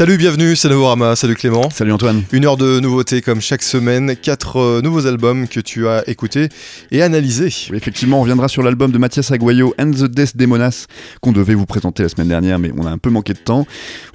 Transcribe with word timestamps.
Salut, 0.00 0.16
bienvenue, 0.16 0.56
c'est 0.56 0.70
Novorama, 0.70 1.14
salut 1.14 1.34
Clément. 1.34 1.68
Salut 1.68 1.92
Antoine. 1.92 2.22
Une 2.32 2.46
heure 2.46 2.56
de 2.56 2.80
nouveautés 2.80 3.20
comme 3.20 3.42
chaque 3.42 3.60
semaine, 3.60 4.16
quatre 4.16 4.56
euh, 4.56 4.80
nouveaux 4.80 5.06
albums 5.06 5.46
que 5.46 5.60
tu 5.60 5.88
as 5.88 6.08
écoutés 6.08 6.48
et 6.90 7.02
analysés. 7.02 7.52
Oui, 7.68 7.76
effectivement, 7.76 8.16
on 8.16 8.22
reviendra 8.22 8.48
sur 8.48 8.62
l'album 8.62 8.92
de 8.92 8.96
Mathias 8.96 9.30
Aguayo 9.30 9.74
and 9.78 9.90
the 9.90 10.04
Desdemonas 10.04 10.86
qu'on 11.20 11.32
devait 11.32 11.52
vous 11.52 11.66
présenter 11.66 12.02
la 12.02 12.08
semaine 12.08 12.28
dernière, 12.28 12.58
mais 12.58 12.72
on 12.78 12.86
a 12.86 12.90
un 12.90 12.96
peu 12.96 13.10
manqué 13.10 13.34
de 13.34 13.40
temps. 13.40 13.66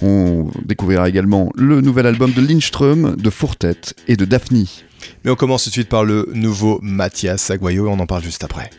On 0.02 0.50
découvrira 0.64 1.08
également 1.08 1.52
le 1.54 1.80
nouvel 1.80 2.06
album 2.06 2.32
de 2.32 2.40
Lindström, 2.44 3.14
de 3.14 3.30
Fourtet 3.30 3.94
et 4.08 4.16
de 4.16 4.24
Daphne. 4.24 4.66
Mais 5.24 5.30
on 5.30 5.36
commence 5.36 5.62
tout 5.62 5.70
de 5.70 5.74
suite 5.74 5.88
par 5.88 6.04
le 6.04 6.28
nouveau 6.34 6.80
Mathias 6.82 7.48
Aguayo 7.52 7.86
et 7.86 7.90
on 7.90 8.00
en 8.00 8.06
parle 8.06 8.24
juste 8.24 8.42
après. 8.42 8.70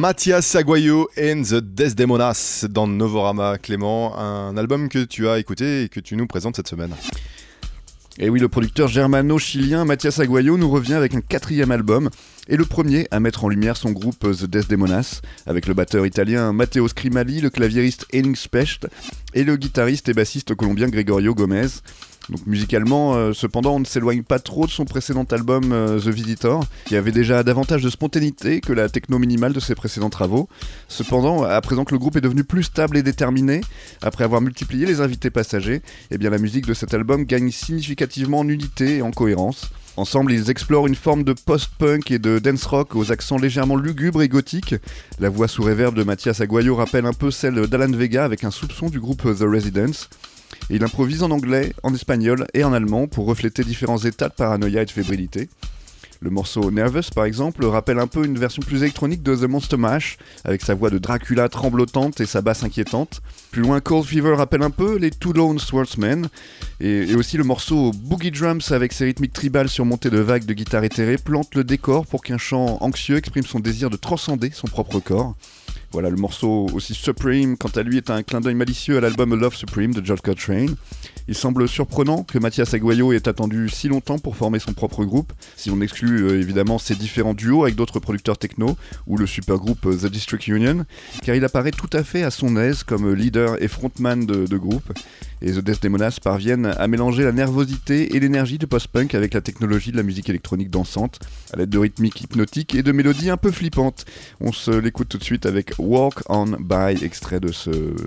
Mathias 0.00 0.54
Aguayo 0.54 1.10
and 1.18 1.42
the 1.42 1.56
Desdemonas 1.56 2.64
dans 2.70 2.86
Novorama. 2.86 3.58
Clément, 3.58 4.18
un 4.18 4.56
album 4.56 4.88
que 4.88 5.04
tu 5.04 5.28
as 5.28 5.38
écouté 5.38 5.82
et 5.82 5.88
que 5.90 6.00
tu 6.00 6.16
nous 6.16 6.26
présentes 6.26 6.56
cette 6.56 6.68
semaine. 6.68 6.94
Et 8.18 8.30
oui, 8.30 8.40
le 8.40 8.48
producteur 8.48 8.88
germano-chilien 8.88 9.84
Mathias 9.84 10.18
Aguayo 10.18 10.56
nous 10.56 10.70
revient 10.70 10.94
avec 10.94 11.14
un 11.14 11.20
quatrième 11.20 11.70
album, 11.70 12.08
et 12.48 12.56
le 12.56 12.64
premier 12.64 13.08
à 13.10 13.20
mettre 13.20 13.44
en 13.44 13.50
lumière 13.50 13.76
son 13.76 13.90
groupe 13.90 14.20
The 14.20 14.46
Desdemonas, 14.46 15.20
avec 15.44 15.66
le 15.66 15.74
batteur 15.74 16.06
italien 16.06 16.50
Matteo 16.54 16.88
Scrimali, 16.88 17.42
le 17.42 17.50
claviériste 17.50 18.06
Henning 18.14 18.36
Specht 18.36 18.88
et 19.34 19.44
le 19.44 19.56
guitariste 19.56 20.08
et 20.08 20.14
bassiste 20.14 20.54
colombien 20.54 20.88
Gregorio 20.88 21.34
Gomez. 21.34 21.68
Donc 22.30 22.46
musicalement, 22.46 23.14
euh, 23.14 23.32
cependant, 23.32 23.74
on 23.74 23.80
ne 23.80 23.84
s'éloigne 23.84 24.22
pas 24.22 24.38
trop 24.38 24.66
de 24.66 24.70
son 24.70 24.84
précédent 24.84 25.24
album 25.32 25.72
euh, 25.72 25.98
The 25.98 26.08
Visitor, 26.08 26.64
qui 26.84 26.94
avait 26.94 27.10
déjà 27.10 27.42
davantage 27.42 27.82
de 27.82 27.90
spontanéité 27.90 28.60
que 28.60 28.72
la 28.72 28.88
techno 28.88 29.18
minimale 29.18 29.52
de 29.52 29.58
ses 29.58 29.74
précédents 29.74 30.10
travaux. 30.10 30.48
Cependant, 30.86 31.42
à 31.42 31.60
présent 31.60 31.84
que 31.84 31.92
le 31.92 31.98
groupe 31.98 32.16
est 32.16 32.20
devenu 32.20 32.44
plus 32.44 32.62
stable 32.62 32.96
et 32.96 33.02
déterminé, 33.02 33.62
après 34.00 34.22
avoir 34.22 34.40
multiplié 34.40 34.86
les 34.86 35.00
invités 35.00 35.30
passagers, 35.30 35.82
eh 36.12 36.18
bien 36.18 36.30
la 36.30 36.38
musique 36.38 36.66
de 36.66 36.74
cet 36.74 36.94
album 36.94 37.24
gagne 37.24 37.50
significativement 37.50 38.38
en 38.38 38.48
unité 38.48 38.98
et 38.98 39.02
en 39.02 39.10
cohérence. 39.10 39.70
Ensemble, 39.96 40.32
ils 40.32 40.50
explorent 40.50 40.86
une 40.86 40.94
forme 40.94 41.24
de 41.24 41.32
post-punk 41.32 42.12
et 42.12 42.20
de 42.20 42.38
dance 42.38 42.64
rock 42.64 42.94
aux 42.94 43.10
accents 43.10 43.38
légèrement 43.38 43.76
lugubres 43.76 44.22
et 44.22 44.28
gothiques. 44.28 44.76
La 45.18 45.28
voix 45.28 45.48
sous 45.48 45.64
réverb 45.64 45.96
de 45.96 46.04
Mathias 46.04 46.40
Aguayo 46.40 46.76
rappelle 46.76 47.06
un 47.06 47.12
peu 47.12 47.32
celle 47.32 47.66
d'Alan 47.66 47.90
Vega 47.90 48.24
avec 48.24 48.44
un 48.44 48.52
soupçon 48.52 48.88
du 48.88 49.00
groupe 49.00 49.22
The 49.22 49.42
Residents 49.42 50.08
il 50.68 50.84
improvise 50.84 51.22
en 51.22 51.30
anglais, 51.30 51.72
en 51.82 51.94
espagnol 51.94 52.46
et 52.54 52.64
en 52.64 52.72
allemand 52.72 53.06
pour 53.06 53.26
refléter 53.26 53.64
différents 53.64 53.98
états 53.98 54.28
de 54.28 54.34
paranoïa 54.34 54.82
et 54.82 54.86
de 54.86 54.90
fébrilité. 54.90 55.48
Le 56.22 56.28
morceau 56.28 56.70
Nervous, 56.70 57.08
par 57.14 57.24
exemple, 57.24 57.64
rappelle 57.64 57.98
un 57.98 58.06
peu 58.06 58.26
une 58.26 58.38
version 58.38 58.60
plus 58.60 58.82
électronique 58.82 59.22
de 59.22 59.34
The 59.34 59.48
Monster 59.48 59.78
Mash, 59.78 60.18
avec 60.44 60.60
sa 60.60 60.74
voix 60.74 60.90
de 60.90 60.98
Dracula 60.98 61.48
tremblotante 61.48 62.20
et 62.20 62.26
sa 62.26 62.42
basse 62.42 62.62
inquiétante. 62.62 63.22
Plus 63.50 63.62
loin, 63.62 63.80
Cold 63.80 64.04
Fever 64.04 64.34
rappelle 64.34 64.62
un 64.62 64.68
peu 64.68 64.98
les 64.98 65.10
Two 65.10 65.32
Lone 65.32 65.58
Swordsmen, 65.58 66.28
et, 66.78 67.14
aussi 67.14 67.38
le 67.38 67.44
morceau 67.44 67.92
Boogie 67.92 68.30
Drums 68.30 68.70
avec 68.70 68.92
ses 68.92 69.06
rythmiques 69.06 69.32
tribales 69.32 69.70
surmontées 69.70 70.10
de 70.10 70.18
vagues 70.18 70.44
de 70.44 70.52
guitare 70.52 70.84
éthérée 70.84 71.16
plante 71.16 71.54
le 71.54 71.64
décor 71.64 72.06
pour 72.06 72.22
qu'un 72.22 72.36
chant 72.36 72.76
anxieux 72.82 73.16
exprime 73.16 73.46
son 73.46 73.58
désir 73.58 73.88
de 73.88 73.96
transcender 73.96 74.50
son 74.52 74.66
propre 74.66 75.00
corps. 75.00 75.34
Voilà, 75.92 76.08
le 76.08 76.16
morceau 76.16 76.68
aussi 76.72 76.94
Supreme, 76.94 77.56
quant 77.56 77.70
à 77.74 77.82
lui, 77.82 77.96
est 77.96 78.10
un 78.10 78.22
clin 78.22 78.40
d'œil 78.40 78.54
malicieux 78.54 78.98
à 78.98 79.00
l'album 79.00 79.34
Love 79.34 79.56
Supreme 79.56 79.92
de 79.92 80.04
George 80.04 80.20
Coltrane. 80.20 80.76
Il 81.26 81.34
semble 81.34 81.66
surprenant 81.66 82.22
que 82.22 82.38
Mathias 82.38 82.74
Aguayo 82.74 83.12
ait 83.12 83.28
attendu 83.28 83.68
si 83.68 83.88
longtemps 83.88 84.18
pour 84.18 84.36
former 84.36 84.60
son 84.60 84.72
propre 84.72 85.04
groupe, 85.04 85.32
si 85.56 85.68
on 85.68 85.80
exclut 85.80 86.22
euh, 86.22 86.40
évidemment 86.40 86.78
ses 86.78 86.94
différents 86.94 87.34
duos 87.34 87.64
avec 87.64 87.74
d'autres 87.74 87.98
producteurs 87.98 88.38
techno 88.38 88.76
ou 89.08 89.16
le 89.16 89.26
supergroupe 89.26 89.84
euh, 89.86 89.96
The 89.96 90.06
District 90.06 90.46
Union, 90.46 90.86
car 91.24 91.34
il 91.34 91.44
apparaît 91.44 91.72
tout 91.72 91.90
à 91.92 92.04
fait 92.04 92.22
à 92.22 92.30
son 92.30 92.56
aise 92.56 92.84
comme 92.84 93.12
leader 93.12 93.60
et 93.60 93.66
frontman 93.66 94.26
de 94.26 94.56
groupe 94.56 94.92
et 95.42 95.52
The 95.52 95.58
Desdemonas 95.58 96.18
parviennent 96.22 96.66
à 96.66 96.86
mélanger 96.86 97.24
la 97.24 97.32
nervosité 97.32 98.16
et 98.16 98.20
l'énergie 98.20 98.58
du 98.58 98.66
post-punk 98.66 99.14
avec 99.14 99.34
la 99.34 99.40
technologie 99.40 99.92
de 99.92 99.96
la 99.96 100.02
musique 100.02 100.28
électronique 100.28 100.70
dansante, 100.70 101.18
à 101.52 101.56
l'aide 101.56 101.70
de 101.70 101.78
rythmiques 101.78 102.20
hypnotiques 102.20 102.74
et 102.74 102.82
de 102.82 102.92
mélodies 102.92 103.30
un 103.30 103.36
peu 103.36 103.50
flippantes. 103.50 104.04
On 104.40 104.52
se 104.52 104.70
l'écoute 104.70 105.08
tout 105.08 105.18
de 105.18 105.24
suite 105.24 105.46
avec 105.46 105.72
Walk 105.78 106.22
On 106.28 106.46
By, 106.46 107.02
extrait 107.02 107.40
de 107.40 107.50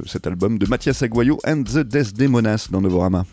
cet 0.06 0.28
album 0.28 0.58
de 0.58 0.66
Mathias 0.68 1.02
Aguayo 1.02 1.40
and 1.46 1.64
The 1.64 1.80
Desdemonas 1.80 2.68
dans 2.72 2.82
Novorama. 2.82 3.26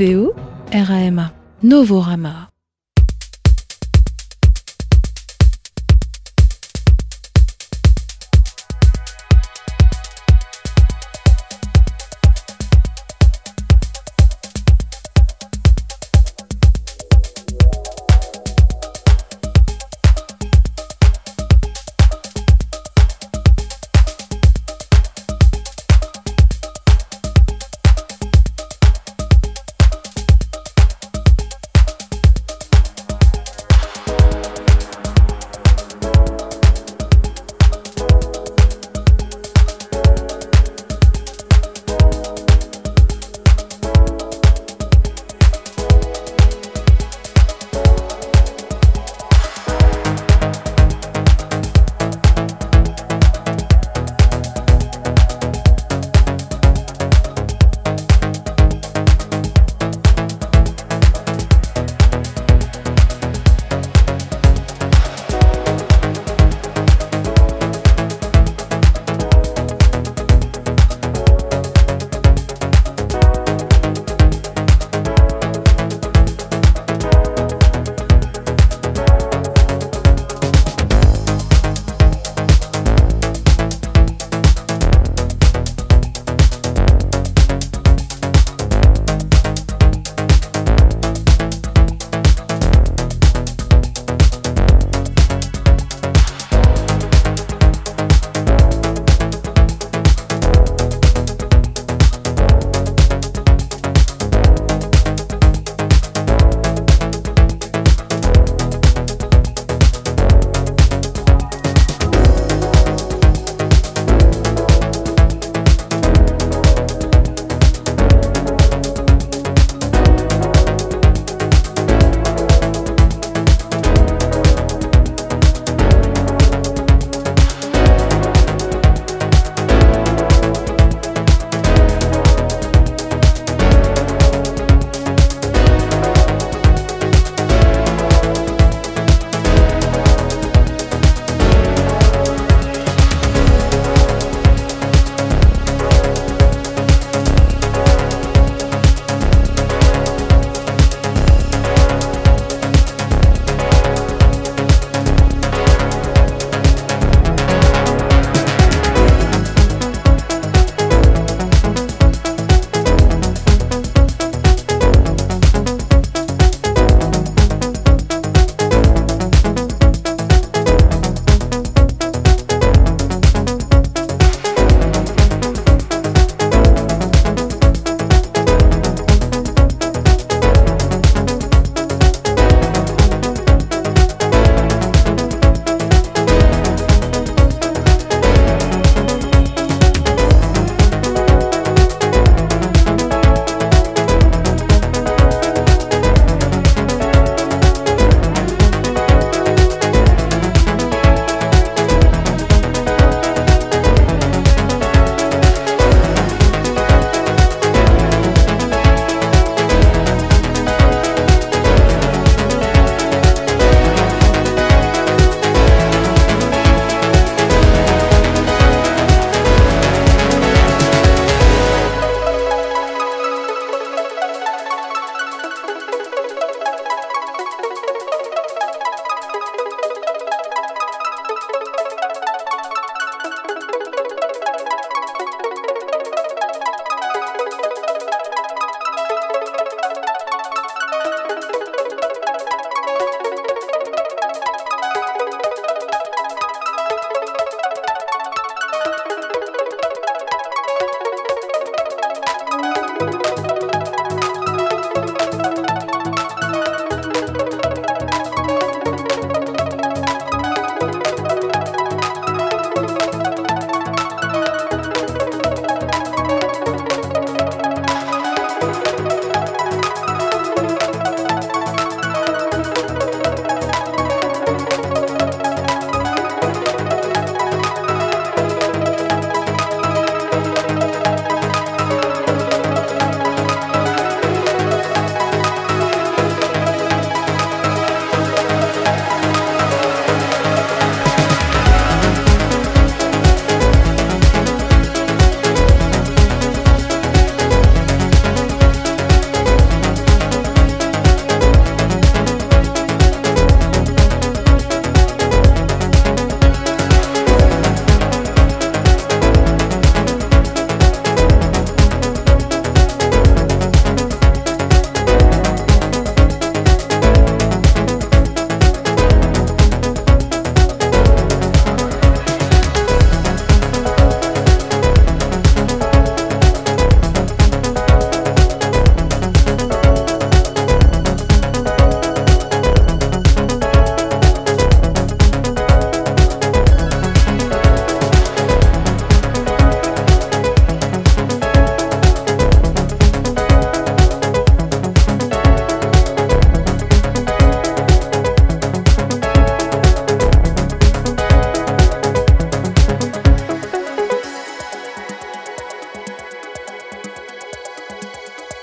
NOVO, 0.00 0.32
RAMA, 0.72 1.30
Novorama. 1.62 2.49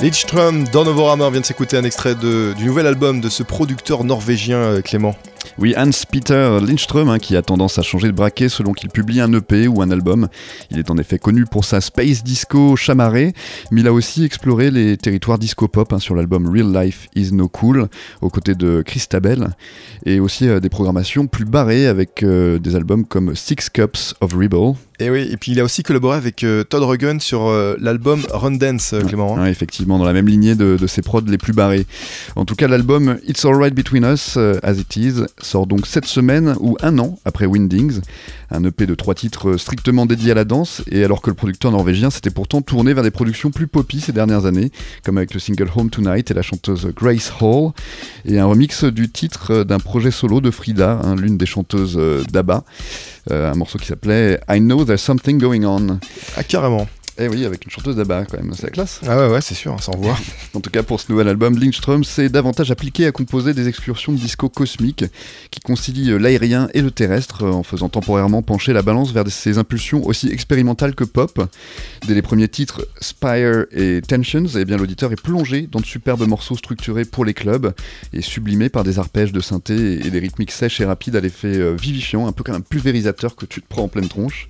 Lidström 0.07 0.63
dans 0.71 0.85
Novorama, 0.85 1.29
vient 1.29 1.41
de 1.41 1.45
s'écouter 1.45 1.75
un 1.75 1.83
extrait 1.83 2.15
du 2.15 2.63
nouvel 2.63 2.87
album 2.87 3.19
de 3.19 3.27
ce 3.27 3.43
producteur 3.43 4.05
norvégien 4.05 4.55
euh, 4.55 4.81
Clément. 4.81 5.17
Oui, 5.59 5.73
Hans-Peter 5.75 6.59
Lindström, 6.65 7.09
hein, 7.09 7.19
qui 7.19 7.35
a 7.35 7.41
tendance 7.41 7.77
à 7.77 7.81
changer 7.81 8.07
de 8.07 8.13
braquet 8.13 8.47
selon 8.47 8.71
qu'il 8.71 8.89
publie 8.89 9.19
un 9.19 9.33
EP 9.33 9.67
ou 9.67 9.81
un 9.81 9.91
album. 9.91 10.29
Il 10.71 10.79
est 10.79 10.89
en 10.91 10.97
effet 10.97 11.19
connu 11.19 11.43
pour 11.43 11.65
sa 11.65 11.81
space 11.81 12.23
disco 12.23 12.77
chamarrée, 12.77 13.33
mais 13.69 13.81
il 13.81 13.87
a 13.87 13.91
aussi 13.91 14.23
exploré 14.23 14.71
les 14.71 14.95
territoires 14.95 15.39
disco-pop 15.39 15.91
hein, 15.91 15.99
sur 15.99 16.15
l'album 16.15 16.49
Real 16.49 16.71
Life 16.71 17.09
Is 17.15 17.33
No 17.33 17.49
Cool, 17.49 17.89
aux 18.21 18.29
côtés 18.29 18.55
de 18.55 18.83
Christabel, 18.85 19.49
et 20.05 20.21
aussi 20.21 20.47
euh, 20.47 20.61
des 20.61 20.69
programmations 20.69 21.27
plus 21.27 21.43
barrées 21.43 21.85
avec 21.85 22.23
euh, 22.23 22.59
des 22.59 22.77
albums 22.77 23.05
comme 23.05 23.35
Six 23.35 23.69
Cups 23.73 24.15
of 24.21 24.31
Rebel, 24.31 24.75
et 24.99 25.11
oui, 25.11 25.27
et 25.31 25.37
puis 25.37 25.51
il 25.51 25.59
a 25.59 25.63
aussi 25.63 25.83
collaboré 25.83 26.17
avec 26.17 26.43
euh, 26.43 26.63
Todd 26.63 26.81
Rundgren 26.81 27.19
sur 27.19 27.45
euh, 27.45 27.75
l'album 27.79 28.25
Run 28.31 28.53
Dance, 28.53 28.93
euh, 28.93 29.01
Clément. 29.01 29.37
Hein. 29.37 29.45
Effectivement, 29.45 29.99
dans 29.99 30.05
la 30.05 30.13
même 30.13 30.27
lignée 30.27 30.55
de, 30.55 30.75
ses 30.87 31.03
prods 31.03 31.21
les 31.21 31.37
plus 31.37 31.53
barrés. 31.53 31.85
En 32.35 32.45
tout 32.45 32.55
cas, 32.55 32.67
l'album 32.67 33.19
It's 33.27 33.45
Alright 33.45 33.75
Between 33.75 34.03
Us, 34.05 34.37
As 34.37 34.73
It 34.73 34.95
Is, 34.95 35.13
sort 35.39 35.67
donc 35.67 35.85
cette 35.85 36.05
semaine 36.05 36.55
ou 36.59 36.77
un 36.81 36.97
an 36.97 37.19
après 37.25 37.45
Windings, 37.45 38.01
un 38.49 38.63
EP 38.63 38.87
de 38.87 38.95
trois 38.95 39.13
titres 39.13 39.57
strictement 39.57 40.07
dédiés 40.07 40.31
à 40.31 40.35
la 40.35 40.45
danse, 40.45 40.81
et 40.89 41.03
alors 41.03 41.21
que 41.21 41.29
le 41.29 41.35
producteur 41.35 41.71
norvégien 41.71 42.09
s'était 42.09 42.31
pourtant 42.31 42.61
tourné 42.61 42.93
vers 42.93 43.03
des 43.03 43.11
productions 43.11 43.51
plus 43.51 43.67
poppy 43.67 43.99
ces 43.99 44.13
dernières 44.13 44.45
années, 44.45 44.71
comme 45.03 45.17
avec 45.17 45.33
le 45.33 45.39
single 45.39 45.69
Home 45.75 45.91
Tonight 45.91 46.31
et 46.31 46.33
la 46.33 46.41
chanteuse 46.41 46.87
Grace 46.95 47.31
Hall, 47.39 47.71
et 48.25 48.39
un 48.39 48.45
remix 48.45 48.83
du 48.83 49.09
titre 49.09 49.63
d'un 49.63 49.79
projet 49.79 50.09
solo 50.09 50.41
de 50.41 50.49
Frida, 50.49 51.01
hein, 51.03 51.15
l'une 51.15 51.37
des 51.37 51.45
chanteuses 51.45 51.99
d'ABBA. 52.31 52.63
Un 53.29 53.55
morceau 53.55 53.77
qui 53.77 53.85
s'appelait 53.85 54.39
I 54.49 54.59
Know 54.59 54.86
There's 54.87 55.01
Something 55.01 55.37
Going 55.37 55.65
On. 55.65 55.99
Ah, 56.37 56.43
carrément. 56.43 56.87
Eh 57.19 57.27
oui, 57.27 57.45
avec 57.45 57.65
une 57.65 57.71
chanteuse 57.71 57.95
d'ABBA 57.95 58.25
quand 58.25 58.37
même, 58.37 58.53
c'est 58.53 58.63
la 58.63 58.69
classe. 58.69 59.01
Ah 59.07 59.17
ouais, 59.17 59.33
ouais, 59.33 59.41
c'est 59.41 59.55
sûr, 59.55 59.81
ça 59.81 59.91
envoie. 59.91 60.15
en 60.53 60.59
tout 60.59 60.69
cas, 60.69 60.83
pour 60.83 60.99
ce 60.99 61.11
nouvel 61.11 61.27
album, 61.27 61.57
Lindström 61.57 62.03
s'est 62.03 62.29
davantage 62.29 62.69
appliqué 62.69 63.07
à 63.07 63.11
composer 63.11 63.55
des 63.55 63.67
excursions 63.67 64.11
de 64.11 64.19
disco 64.19 64.49
cosmiques 64.49 65.05
qui 65.49 65.59
concilient 65.59 66.11
euh, 66.11 66.17
l'aérien 66.17 66.69
et 66.75 66.81
le 66.81 66.91
terrestre 66.91 67.43
euh, 67.43 67.51
en 67.51 67.63
faisant 67.63 67.89
temporairement 67.89 68.43
pencher 68.43 68.71
la 68.71 68.83
balance 68.83 69.11
vers 69.13 69.27
ses 69.29 69.57
impulsions 69.57 70.05
aussi 70.05 70.29
expérimentales 70.29 70.93
que 70.93 71.03
pop. 71.03 71.41
Dès 72.07 72.13
les 72.13 72.21
premiers 72.21 72.49
titres, 72.49 72.87
Spire 73.01 73.65
et 73.71 74.01
Tensions, 74.07 74.45
eh 74.55 74.65
bien 74.65 74.77
l'auditeur 74.77 75.11
est 75.11 75.21
plongé 75.21 75.67
dans 75.71 75.79
de 75.79 75.85
superbes 75.85 76.27
morceaux 76.27 76.55
structurés 76.55 77.05
pour 77.05 77.25
les 77.25 77.33
clubs 77.33 77.73
et 78.13 78.21
sublimés 78.21 78.69
par 78.69 78.83
des 78.83 78.99
arpèges 78.99 79.31
de 79.31 79.39
synthé 79.39 80.05
et 80.05 80.11
des 80.11 80.19
rythmiques 80.19 80.51
sèches 80.51 80.81
et 80.81 80.85
rapides 80.85 81.15
à 81.15 81.19
l'effet 81.19 81.75
vivifiant, 81.75 82.27
un 82.27 82.31
peu 82.31 82.43
comme 82.43 82.55
un 82.55 82.61
pulvérisateur 82.61 83.35
que 83.35 83.45
tu 83.45 83.61
te 83.61 83.67
prends 83.67 83.83
en 83.83 83.87
pleine 83.87 84.07
tronche. 84.07 84.47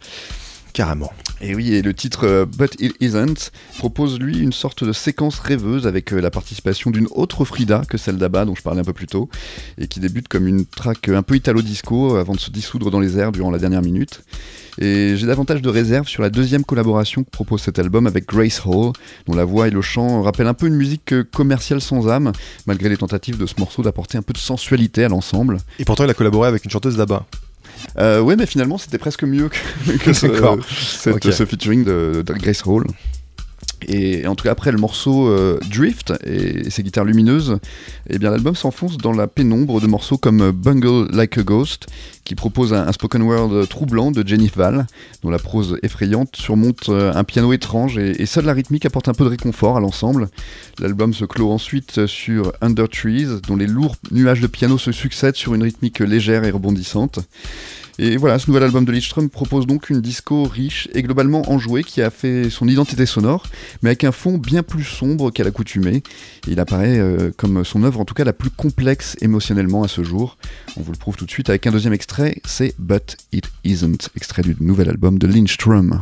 Carrément. 0.78 1.12
Et 1.42 1.56
oui, 1.56 1.74
et 1.74 1.82
le 1.82 1.92
titre 1.92 2.28
euh, 2.28 2.46
But 2.46 2.80
It 2.80 2.94
Isn't 3.00 3.52
propose 3.80 4.20
lui 4.20 4.38
une 4.38 4.54
sorte 4.54 4.84
de 4.84 4.94
séquence 4.94 5.40
rêveuse 5.40 5.88
avec 5.88 6.14
euh, 6.14 6.22
la 6.22 6.30
participation 6.30 6.92
d'une 6.92 7.08
autre 7.16 7.46
Frida 7.46 7.82
que 7.90 7.98
celle 7.98 8.18
d'Abba 8.18 8.46
dont 8.46 8.54
je 8.54 8.62
parlais 8.62 8.82
un 8.82 8.84
peu 8.84 8.94
plus 8.94 9.08
tôt, 9.08 9.28
et 9.80 9.88
qui 9.88 10.00
débute 10.00 10.28
comme 10.28 10.46
une 10.46 10.68
track 10.68 11.10
un 11.10 11.24
peu 11.24 11.36
italo-disco 11.36 12.18
avant 12.18 12.36
de 12.36 12.40
se 12.40 12.52
dissoudre 12.52 12.92
dans 12.92 13.00
les 13.00 13.18
airs 13.18 13.32
durant 13.32 13.50
la 13.50 13.58
dernière 13.58 13.82
minute. 13.82 14.22
Et 14.78 15.16
j'ai 15.18 15.26
davantage 15.26 15.64
de 15.64 15.70
réserves 15.70 16.08
sur 16.08 16.22
la 16.22 16.30
deuxième 16.30 16.64
collaboration 16.64 17.24
que 17.24 17.32
propose 17.32 17.64
cet 17.64 17.80
album 17.80 18.06
avec 18.06 18.28
Grace 18.28 18.62
Hall, 18.64 18.94
dont 19.26 19.34
la 19.34 19.46
voix 19.46 19.68
et 19.68 19.72
le 19.72 19.82
chant 19.82 20.22
rappellent 20.22 20.46
un 20.46 20.54
peu 20.54 20.68
une 20.68 20.76
musique 20.76 21.12
euh, 21.12 21.24
commerciale 21.24 21.82
sans 21.82 22.08
âme, 22.08 22.34
malgré 22.68 22.88
les 22.88 22.98
tentatives 22.98 23.40
de 23.40 23.48
ce 23.48 23.56
morceau 23.58 23.82
d'apporter 23.82 24.20
un 24.20 24.22
peu 24.22 24.34
de 24.34 24.38
sensualité 24.38 25.06
à 25.06 25.10
l'ensemble. 25.10 25.58
Et 25.80 25.86
pourtant, 25.86 26.04
il 26.04 26.10
a 26.12 26.14
collaboré 26.14 26.48
avec 26.48 26.66
une 26.66 26.70
chanteuse 26.70 26.98
d'Abba. 26.98 27.26
Euh, 27.98 28.22
ouais, 28.22 28.36
mais 28.36 28.46
finalement, 28.46 28.78
c'était 28.78 28.98
presque 28.98 29.24
mieux 29.24 29.50
que, 29.50 29.92
que 29.98 30.14
ce, 30.14 30.28
cette, 30.70 31.32
ce, 31.32 31.46
featuring 31.46 31.84
de, 31.84 32.24
de 32.26 32.34
Grace 32.34 32.64
Hall. 32.66 32.86
Et 33.88 34.26
en 34.26 34.36
tout 34.36 34.44
cas, 34.44 34.52
après 34.52 34.72
le 34.72 34.80
morceau 34.80 35.28
euh, 35.28 35.60
Drift 35.70 36.14
et, 36.26 36.70
ses 36.70 36.82
guitares 36.82 37.06
lumineuses, 37.06 37.60
eh 38.10 38.18
bien 38.18 38.32
l'album 38.32 38.56
s'enfonce 38.56 38.98
dans 38.98 39.14
la 39.14 39.28
pénombre 39.28 39.80
de 39.80 39.88
morceaux 39.88 40.18
comme 40.18 40.52
Bungle 40.52 41.08
Like 41.16 41.38
a 41.38 41.44
Ghost, 41.44 41.86
qui 42.24 42.34
propose 42.34 42.74
un, 42.74 42.88
un, 42.88 42.92
spoken 42.92 43.22
word 43.22 43.68
troublant 43.68 44.12
de 44.12 44.28
Jenny 44.28 44.52
Val, 44.54 44.88
dont 45.24 45.30
la 45.30 45.38
prose 45.38 45.78
effrayante 45.84 46.36
surmonte 46.36 46.90
euh, 46.90 47.14
un 47.14 47.24
piano 47.24 47.54
étrange 47.54 47.98
et, 48.00 48.22
et 48.22 48.26
seule 48.26 48.46
la 48.46 48.54
rythmique 48.54 48.86
apporte 48.86 49.10
un 49.10 49.14
peu 49.14 49.24
de 49.24 49.30
réconfort 49.30 49.78
à 49.78 49.80
l'ensemble. 49.80 50.30
L'album 50.80 51.14
se 51.14 51.26
clôt 51.26 51.52
ensuite 51.52 52.08
sur 52.08 52.54
Under 52.62 52.90
Trees, 52.90 53.42
dont 53.48 53.56
les 53.56 53.68
lourds 53.68 53.96
nuages 54.12 54.42
de 54.42 54.48
piano 54.48 54.78
se 54.78 54.92
succèdent 54.92 55.36
sur 55.36 55.54
une 55.54 55.64
rythmique 55.64 56.00
légère 56.00 56.44
et 56.46 56.52
rebondissante. 56.52 57.20
Et 58.00 58.18
voilà, 58.18 58.38
ce 58.38 58.48
nouvel 58.48 58.64
album 58.64 58.86
de 58.86 58.92
Lidström 58.92 59.30
propose 59.30 59.66
donc 59.66 59.90
une 59.90 60.02
disco 60.02 60.44
riche 60.44 60.88
et 60.94 61.02
globalement 61.02 61.50
enjouée 61.52 61.84
qui 61.84 62.02
a 62.02 62.12
fait 62.12 62.50
son 62.50 62.68
identité 62.68 63.06
sonore, 63.06 63.48
mais 63.82 63.90
avec 63.90 64.04
un 64.04 64.12
fond 64.12 64.38
bien 64.38 64.62
plus 64.62 64.84
sombre 64.84 65.32
qu'à 65.32 65.44
l'accoutumée. 65.44 66.04
Il 66.48 66.60
apparaît 66.60 67.00
euh, 67.00 67.32
comme 67.36 67.66
son 67.66 67.84
œuvre 67.84 68.00
en 68.00 68.06
tout 68.06 68.14
cas 68.14 68.24
la 68.24 68.34
plus 68.34 68.52
complexe 68.52 69.16
émotionnellement 69.22 69.84
à 69.84 69.88
ce 69.88 70.04
jour. 70.04 70.38
On 70.78 70.82
vous 70.82 70.92
le 70.92 70.98
prouve 70.98 71.16
tout 71.16 71.26
de 71.26 71.32
suite 71.32 71.50
avec 71.50 71.66
un 71.66 71.72
deuxième 71.72 71.94
extrait, 71.94 72.36
c'est 72.46 72.76
But 72.78 73.18
It 73.32 73.50
Isn't, 73.64 74.10
extrait 74.16 74.44
du 74.44 74.56
nouvel 74.60 74.90
album 74.90 75.18
de 75.18 75.26
Lindström. 75.26 76.02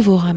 Tovora 0.00 0.32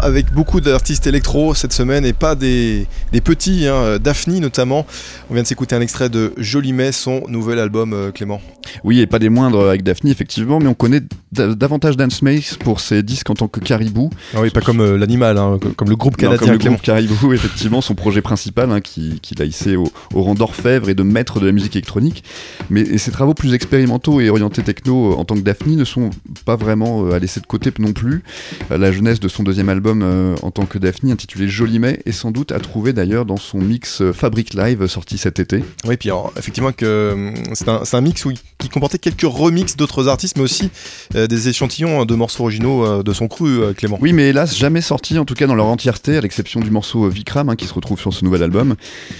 Avec 0.00 0.32
beaucoup 0.32 0.60
d'artistes 0.60 1.06
électro 1.06 1.54
cette 1.54 1.72
semaine 1.72 2.04
et 2.04 2.12
pas 2.12 2.34
des, 2.34 2.86
petits, 3.20 3.66
hein, 3.66 3.98
Daphne 3.98 4.40
notamment. 4.40 4.86
On 5.30 5.34
vient 5.34 5.42
de 5.42 5.48
s'écouter 5.48 5.74
un 5.74 5.80
extrait 5.80 6.08
de 6.08 6.32
Jolimet, 6.36 6.92
son 6.92 7.22
nouvel 7.28 7.58
album, 7.58 7.92
euh, 7.92 8.10
Clément. 8.10 8.40
Oui, 8.84 9.00
et 9.00 9.06
pas 9.06 9.18
des 9.18 9.28
moindres 9.28 9.68
avec 9.68 9.82
Daphne, 9.82 10.08
effectivement, 10.08 10.58
mais 10.58 10.68
on 10.68 10.74
connaît 10.74 11.00
davantage 11.32 11.96
Dance 11.96 12.22
Mace 12.22 12.56
pour 12.56 12.80
ses 12.80 13.02
disques 13.02 13.30
en 13.30 13.34
tant 13.34 13.48
que 13.48 13.60
caribou. 13.60 14.10
Ah 14.34 14.40
oui, 14.40 14.50
pas 14.50 14.60
comme 14.60 14.80
euh, 14.80 14.96
l'animal, 14.96 15.38
hein, 15.38 15.58
comme 15.76 15.88
le 15.88 15.96
groupe 15.96 16.16
canadien. 16.16 16.38
comme 16.38 16.52
le 16.52 16.58
groupe 16.58 16.82
caribou, 16.82 17.32
effectivement, 17.32 17.80
son 17.80 17.94
projet 17.94 18.22
principal 18.22 18.70
hein, 18.70 18.80
qui, 18.80 19.20
qui 19.20 19.34
l'a 19.34 19.44
hissé 19.44 19.76
au, 19.76 19.90
rang 20.14 20.34
d'orfèvre 20.34 20.88
et 20.88 20.94
de 20.94 21.02
maître 21.02 21.40
de 21.40 21.46
la 21.46 21.52
musique 21.52 21.76
électronique. 21.76 22.24
Mais 22.70 22.98
ses 22.98 23.10
travaux 23.10 23.34
plus 23.34 23.54
expérimentaux 23.54 24.20
et 24.20 24.30
orientés 24.30 24.62
techno 24.62 25.12
euh, 25.12 25.16
en 25.16 25.24
tant 25.24 25.34
que 25.34 25.40
Daphne 25.40 25.76
ne 25.76 25.84
sont 25.84 26.10
pas 26.44 26.56
vraiment 26.56 27.10
à 27.10 27.18
laisser 27.18 27.40
de 27.40 27.46
côté 27.46 27.70
non 27.78 27.92
plus. 27.92 28.22
La 28.70 28.92
jeunesse 28.92 29.20
de 29.20 29.28
son 29.28 29.42
deuxième 29.42 29.68
album 29.68 30.36
en 30.42 30.50
tant 30.50 30.66
que 30.66 30.78
Daphne, 30.78 31.10
intitulé 31.10 31.48
Jolimet, 31.48 32.00
est 32.06 32.12
sans 32.12 32.30
doute 32.30 32.52
à 32.52 32.60
trouver 32.60 32.92
d'ailleurs 32.96 33.24
dans 33.24 33.36
son 33.36 33.58
mix 33.58 34.02
Fabric 34.12 34.54
Live 34.54 34.86
sorti 34.86 35.18
cet 35.18 35.38
été. 35.38 35.62
Oui, 35.84 35.96
puis 35.96 36.10
effectivement 36.36 36.72
que 36.72 37.12
hum, 37.12 37.34
c'est 37.54 37.68
un, 37.68 37.82
un, 37.90 38.00
mix 38.00 38.24
qui 38.58 38.68
comportait 38.68 38.98
quelques 38.98 39.22
remixes 39.22 39.76
d'autres 39.76 40.08
artistes, 40.08 40.36
mais 40.36 40.42
aussi 40.42 40.70
euh, 41.14 41.26
des 41.26 41.48
échantillons 41.48 42.04
de 42.04 42.14
morceaux 42.14 42.44
originaux 42.44 42.86
euh, 42.86 43.02
de 43.02 43.12
son 43.12 43.28
cru, 43.28 43.60
euh, 43.60 43.72
Clément. 43.74 43.98
Oui, 44.00 44.12
mais 44.12 44.30
hélas, 44.30 44.56
jamais 44.56 44.80
sorti, 44.80 45.18
en 45.18 45.24
tout 45.24 45.34
cas 45.34 45.46
dans 45.46 45.54
leur 45.54 45.66
entièreté, 45.66 46.16
à 46.16 46.20
l'exception 46.20 46.60
du 46.60 46.70
morceau 46.70 47.08
Vikram, 47.08 47.48
hein, 47.48 47.56
qui 47.56 47.66
se 47.66 47.74
retrouve 47.74 48.00
sur 48.00 48.12
ce 48.12 48.24
nouvel 48.24 48.42
album. 48.42 48.74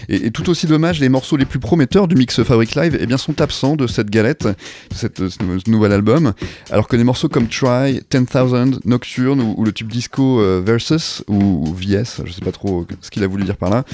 Et, 0.09 0.31
tout 0.31 0.49
aussi 0.51 0.67
dommage, 0.67 1.01
les 1.01 1.09
morceaux 1.09 1.37
les 1.37 1.45
plus 1.45 1.59
prometteurs 1.59 2.09
du 2.09 2.17
mix 2.17 2.43
Fabric 2.43 2.75
Live 2.75 2.97
eh 3.01 3.07
bien, 3.07 3.19
sont 3.19 3.41
absents 3.41 3.77
de 3.77 3.87
cette 3.87 4.11
galette, 4.11 4.47
de 4.47 4.95
cette, 4.95 5.29
ce 5.29 5.71
nouvel 5.71 5.93
album, 5.93 6.33
alors 6.71 6.89
que 6.89 6.97
des 6.97 7.05
morceaux 7.05 7.29
comme 7.29 7.49
Try, 7.49 8.01
10,000, 8.11 8.81
Nocturne 8.85 9.41
ou, 9.41 9.65
le 9.65 9.73
tube 9.73 9.89
disco 9.89 10.41
Versus 10.63 11.23
ou, 11.29 11.65
VS, 11.75 12.23
je 12.25 12.33
sais 12.33 12.41
pas 12.41 12.53
trop 12.53 12.87
ce 13.01 13.11
qu'il 13.11 13.23
a 13.23 13.27
voulu 13.27 13.45
dire 13.45 13.57
par 13.57 13.66
là, 13.71 13.85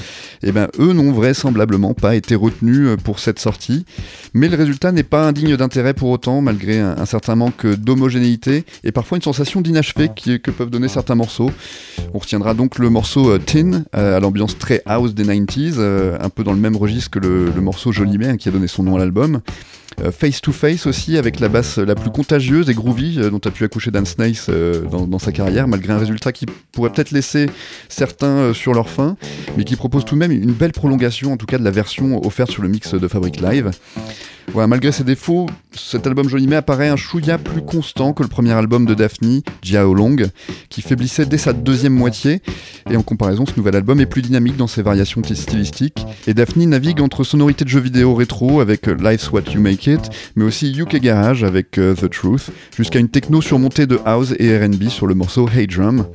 et 0.41 0.49
eh 0.49 0.51
ben 0.51 0.67
eux 0.79 0.93
n'ont 0.93 1.11
vraisemblablement 1.11 1.93
pas 1.93 2.15
été 2.15 2.35
retenus 2.35 2.89
pour 3.03 3.19
cette 3.19 3.39
sortie. 3.39 3.85
Mais 4.33 4.49
le 4.49 4.57
résultat 4.57 4.91
n'est 4.91 5.03
pas 5.03 5.27
indigne 5.27 5.55
d'intérêt 5.55 5.93
pour 5.93 6.09
autant, 6.09 6.41
malgré 6.41 6.79
un, 6.79 7.05
certain 7.05 7.35
manque 7.35 7.65
d'homogénéité 7.65 8.65
et 8.83 8.91
parfois 8.91 9.17
une 9.17 9.21
sensation 9.21 9.61
d'inachevé 9.61 10.09
que 10.15 10.51
peuvent 10.51 10.69
donner 10.69 10.87
certains 10.87 11.15
morceaux. 11.15 11.51
On 12.13 12.19
retiendra 12.19 12.53
donc 12.53 12.79
le 12.79 12.89
morceau 12.89 13.31
euh, 13.31 13.39
Tin, 13.39 13.83
euh, 13.95 14.17
à 14.17 14.19
l'ambiance 14.19 14.57
très 14.57 14.81
house 14.85 15.13
des 15.13 15.25
90s, 15.25 15.75
euh, 15.77 16.17
un 16.19 16.29
peu 16.29 16.43
dans 16.43 16.53
le 16.53 16.59
même 16.59 16.75
registre 16.75 17.11
que 17.11 17.19
le, 17.19 17.51
morceau 17.61 17.91
Jolimet, 17.91 18.29
hein, 18.29 18.37
qui 18.37 18.49
a 18.49 18.51
donné 18.51 18.67
son 18.67 18.83
nom 18.83 18.95
à 18.95 18.99
l'album. 18.99 19.41
Euh, 20.01 20.11
face 20.11 20.41
to 20.41 20.51
Face 20.51 20.85
aussi, 20.85 21.17
avec 21.17 21.39
la 21.39 21.49
basse 21.49 21.77
la 21.77 21.95
plus 21.95 22.09
contagieuse 22.09 22.69
et 22.69 22.73
groovy 22.73 23.19
euh, 23.19 23.29
dont 23.29 23.39
a 23.43 23.51
pu 23.51 23.63
accoucher 23.63 23.91
Dan 23.91 24.05
Snaith 24.05 24.47
euh, 24.49 24.81
dans, 24.81 25.07
dans, 25.07 25.19
sa 25.19 25.31
carrière, 25.31 25.67
malgré 25.67 25.93
un 25.93 25.97
résultat 25.97 26.31
qui 26.31 26.45
pourrait 26.71 26.91
peut-être 26.91 27.11
laisser 27.11 27.49
certains 27.89 28.53
sur 28.53 28.73
leur 28.73 28.89
faim, 28.89 29.17
mais 29.57 29.63
qui 29.63 29.75
propose 29.75 30.05
tout 30.05 30.15
de 30.15 30.19
même 30.19 30.31
une 30.31 30.53
belle 30.53 30.71
prolongation, 30.71 31.33
en 31.33 31.37
tout 31.37 31.45
cas 31.45 31.57
de 31.57 31.63
la 31.63 31.71
version 31.71 32.25
offerte 32.25 32.51
sur 32.51 32.61
le 32.61 32.69
mix 32.69 32.93
de 32.93 33.07
Fabric 33.07 33.41
Live. 33.41 33.71
Voilà, 34.51 34.67
malgré 34.67 34.91
ses 34.91 35.03
défauts, 35.03 35.47
cet 35.71 36.05
album 36.05 36.29
Jolimé 36.29 36.55
apparaît 36.55 36.89
un 36.89 36.95
chouïa 36.95 37.37
plus 37.37 37.61
constant 37.61 38.13
que 38.13 38.21
le 38.21 38.29
premier 38.29 38.51
album 38.51 38.85
de 38.85 38.93
Daphne, 38.93 39.41
Jiao 39.61 39.93
Long, 39.93 40.17
qui 40.69 40.81
faiblissait 40.81 41.25
dès 41.25 41.37
sa 41.37 41.53
deuxième 41.53 41.93
moitié. 41.93 42.41
Et 42.91 42.97
en 42.97 43.01
comparaison, 43.01 43.45
ce 43.45 43.53
nouvel 43.57 43.75
album 43.75 43.99
est 43.99 44.05
plus 44.05 44.21
dynamique 44.21 44.57
dans 44.57 44.67
ses 44.67 44.81
variations 44.81 45.21
stylistiques. 45.23 46.05
Et 46.27 46.33
Daphne 46.33 46.65
navigue 46.65 47.01
entre 47.01 47.23
sonorités 47.23 47.63
de 47.63 47.69
jeux 47.69 47.79
vidéo 47.79 48.13
rétro 48.13 48.59
avec 48.59 48.87
Life's 48.87 49.31
What 49.31 49.43
You 49.53 49.61
Make 49.61 49.87
It, 49.87 50.01
mais 50.35 50.43
aussi 50.43 50.71
UK 50.77 50.97
Garage 50.97 51.43
avec 51.43 51.77
uh, 51.77 51.93
The 51.95 52.09
Truth, 52.09 52.51
jusqu'à 52.75 52.99
une 52.99 53.09
techno 53.09 53.41
surmontée 53.41 53.87
de 53.87 53.99
house 54.05 54.33
et 54.39 54.57
RB 54.57 54.89
sur 54.89 55.07
le 55.07 55.15
morceau 55.15 55.49
Hey 55.49 55.67
Drum. 55.67 56.05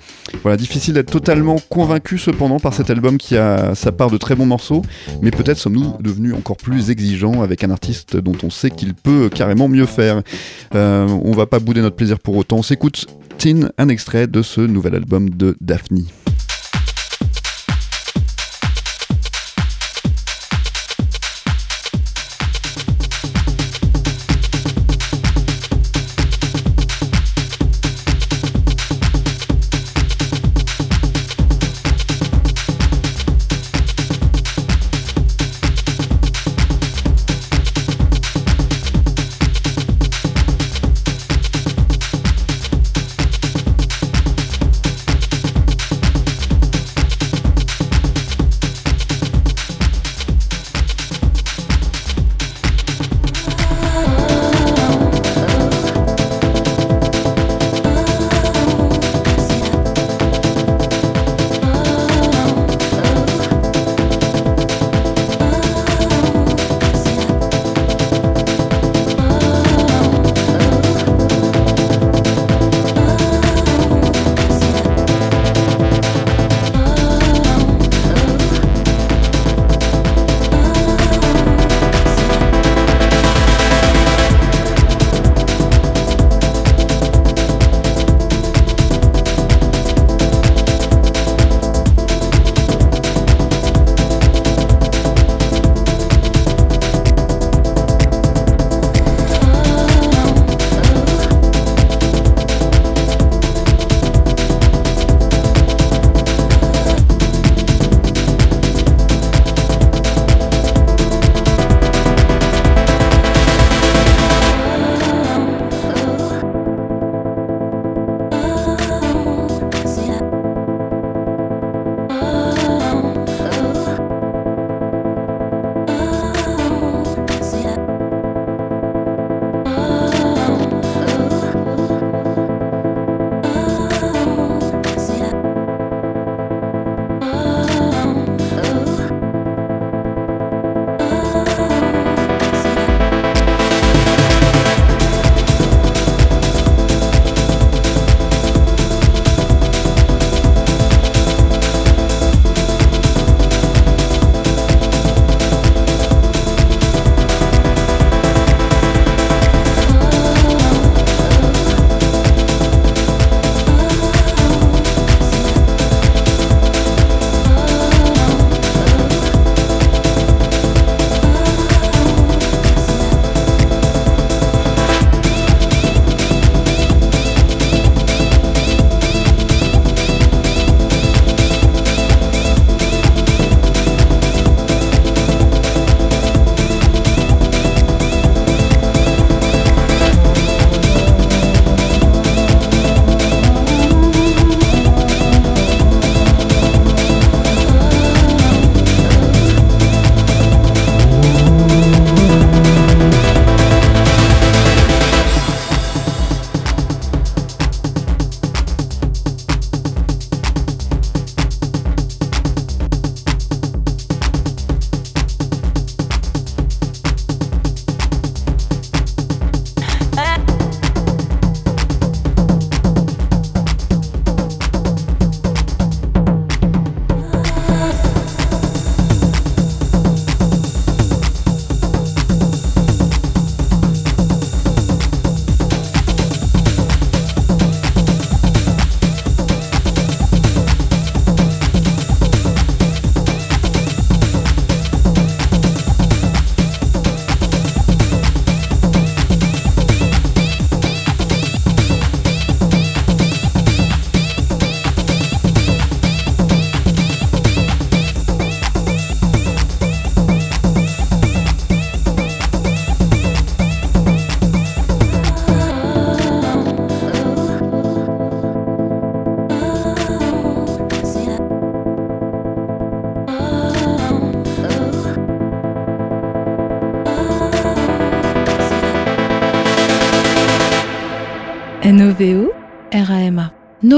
Voilà, 0.42 0.56
difficile 0.56 0.94
d'être 0.94 1.10
totalement 1.10 1.56
convaincu 1.68 2.18
cependant 2.18 2.60
par 2.60 2.74
cet 2.74 2.90
album 2.90 3.18
qui 3.18 3.36
a 3.36 3.74
sa 3.74 3.92
part 3.92 4.10
de 4.10 4.18
très 4.18 4.34
bons 4.34 4.46
morceaux, 4.46 4.82
mais 5.22 5.30
peut-être 5.30 5.58
sommes-nous 5.58 5.96
devenus 6.00 6.34
encore 6.34 6.56
plus 6.56 6.90
exigeants 6.90 7.42
avec 7.42 7.64
un 7.64 7.70
artiste 7.70 8.17
dont 8.20 8.37
on 8.42 8.50
sait 8.50 8.70
qu'il 8.70 8.94
peut 8.94 9.28
carrément 9.33 9.68
mieux 9.68 9.87
faire. 9.87 10.22
Euh, 10.74 11.07
on 11.07 11.33
va 11.33 11.46
pas 11.46 11.59
bouder 11.59 11.81
notre 11.81 11.96
plaisir 11.96 12.18
pour 12.18 12.37
autant. 12.37 12.59
On 12.59 12.62
s'écoute 12.62 13.07
Tin, 13.38 13.68
un 13.78 13.88
extrait 13.88 14.26
de 14.26 14.42
ce 14.42 14.61
nouvel 14.61 14.94
album 14.94 15.31
de 15.31 15.57
Daphne. 15.61 16.04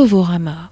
Novorama. 0.01 0.70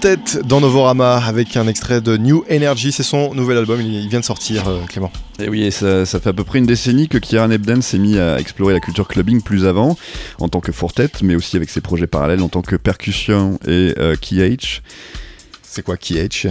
Fortet 0.00 0.40
dans 0.44 0.62
Novorama 0.62 1.18
avec 1.18 1.58
un 1.58 1.68
extrait 1.68 2.00
de 2.00 2.16
New 2.16 2.42
Energy, 2.50 2.90
c'est 2.90 3.02
son 3.02 3.34
nouvel 3.34 3.58
album, 3.58 3.82
il 3.82 4.08
vient 4.08 4.20
de 4.20 4.24
sortir 4.24 4.66
euh, 4.66 4.80
Clément. 4.88 5.12
Et 5.38 5.50
oui, 5.50 5.64
et 5.64 5.70
ça, 5.70 6.06
ça, 6.06 6.20
fait 6.20 6.30
à 6.30 6.32
peu 6.32 6.42
près 6.42 6.58
une 6.58 6.64
décennie 6.64 7.06
que 7.06 7.18
Kieran 7.18 7.50
Ebden 7.50 7.82
s'est 7.82 7.98
mis 7.98 8.18
à 8.18 8.40
explorer 8.40 8.72
la 8.72 8.80
culture 8.80 9.06
clubbing 9.06 9.42
plus 9.42 9.66
avant, 9.66 9.98
en 10.38 10.48
tant 10.48 10.60
que 10.60 10.72
Fortet, 10.72 11.10
mais 11.22 11.34
aussi 11.34 11.56
avec 11.56 11.68
ses 11.68 11.82
projets 11.82 12.06
parallèles 12.06 12.40
en 12.40 12.48
tant 12.48 12.62
que 12.62 12.76
Percussion 12.76 13.58
et 13.66 13.94
euh, 13.98 14.16
KH. 14.16 14.80
C'est 15.62 15.82
quoi 15.82 15.98
KH 15.98 16.46